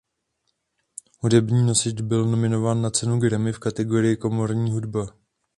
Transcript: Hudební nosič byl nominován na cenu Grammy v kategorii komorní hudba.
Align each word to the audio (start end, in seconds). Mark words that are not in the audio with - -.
Hudební 1.19 1.63
nosič 1.65 2.01
byl 2.01 2.25
nominován 2.25 2.81
na 2.81 2.89
cenu 2.89 3.19
Grammy 3.19 3.53
v 3.53 3.59
kategorii 3.59 4.17
komorní 4.17 4.71
hudba. 4.71 5.07